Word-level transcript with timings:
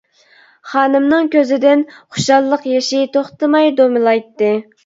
خانىمنىڭ 0.71 1.29
كۆزىدىن 1.35 1.83
خۇشاللىق 1.99 2.65
يېشى 2.73 3.05
توختىماي 3.19 3.73
دومىلايتتى. 3.83 4.53